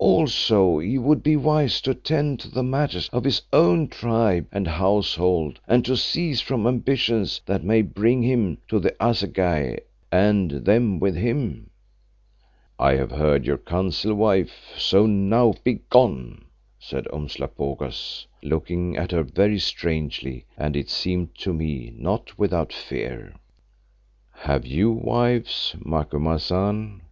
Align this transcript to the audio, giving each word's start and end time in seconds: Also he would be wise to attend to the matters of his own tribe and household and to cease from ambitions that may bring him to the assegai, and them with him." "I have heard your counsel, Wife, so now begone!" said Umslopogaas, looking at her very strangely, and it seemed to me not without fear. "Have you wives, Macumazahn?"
Also 0.00 0.78
he 0.78 0.96
would 0.96 1.24
be 1.24 1.34
wise 1.34 1.80
to 1.80 1.90
attend 1.90 2.38
to 2.38 2.48
the 2.48 2.62
matters 2.62 3.08
of 3.12 3.24
his 3.24 3.42
own 3.52 3.88
tribe 3.88 4.46
and 4.52 4.68
household 4.68 5.58
and 5.66 5.84
to 5.84 5.96
cease 5.96 6.40
from 6.40 6.68
ambitions 6.68 7.40
that 7.46 7.64
may 7.64 7.82
bring 7.82 8.22
him 8.22 8.58
to 8.68 8.78
the 8.78 8.92
assegai, 9.02 9.76
and 10.12 10.52
them 10.52 11.00
with 11.00 11.16
him." 11.16 11.68
"I 12.78 12.92
have 12.94 13.10
heard 13.10 13.44
your 13.44 13.58
counsel, 13.58 14.14
Wife, 14.14 14.68
so 14.76 15.04
now 15.04 15.54
begone!" 15.64 16.44
said 16.78 17.08
Umslopogaas, 17.12 18.28
looking 18.40 18.96
at 18.96 19.10
her 19.10 19.24
very 19.24 19.58
strangely, 19.58 20.44
and 20.56 20.76
it 20.76 20.90
seemed 20.90 21.34
to 21.38 21.52
me 21.52 21.92
not 21.96 22.38
without 22.38 22.72
fear. 22.72 23.34
"Have 24.30 24.64
you 24.64 24.92
wives, 24.92 25.74
Macumazahn?" 25.80 27.00